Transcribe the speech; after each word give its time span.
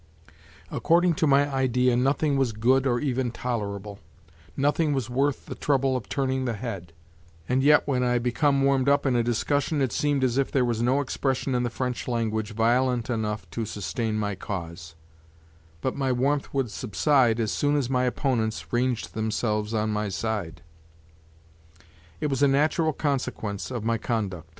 According 0.71 1.13
to 1.21 1.27
my 1.27 1.47
idea 1.47 1.95
nothing 1.95 2.35
was 2.35 2.53
good 2.53 2.87
or 2.87 2.99
even 2.99 3.29
tolerable; 3.29 3.99
nothing 4.57 4.93
was 4.93 5.11
worth 5.11 5.45
the 5.45 5.53
trouble 5.53 5.95
of 5.95 6.09
turning 6.09 6.45
the 6.45 6.53
head, 6.55 6.91
and 7.47 7.61
yet 7.61 7.83
when 7.87 8.01
I 8.01 8.13
had 8.13 8.23
become 8.23 8.63
warmed 8.63 8.89
up 8.89 9.05
in 9.05 9.15
a 9.15 9.21
discussion 9.21 9.79
it 9.79 9.91
seemed 9.91 10.23
as 10.23 10.39
if 10.39 10.51
there 10.51 10.65
was 10.65 10.81
no 10.81 11.01
expression 11.01 11.53
in 11.53 11.61
the 11.61 11.69
French 11.69 12.07
language 12.07 12.55
violent 12.55 13.11
enough 13.11 13.47
to 13.51 13.63
sustain 13.63 14.15
my 14.17 14.33
cause; 14.33 14.95
but 15.81 15.95
my 15.95 16.11
warmth 16.11 16.51
would 16.51 16.71
subside 16.71 17.39
as 17.39 17.51
soon 17.51 17.75
as 17.75 17.87
my 17.87 18.05
opponents 18.05 18.73
ranged 18.73 19.13
themselves 19.13 19.71
on 19.71 19.91
my 19.91 20.09
side. 20.09 20.63
It 22.19 22.25
was 22.31 22.41
a 22.41 22.47
natural 22.47 22.91
consequence 22.91 23.69
of 23.69 23.83
my 23.83 23.99
conduct. 23.99 24.47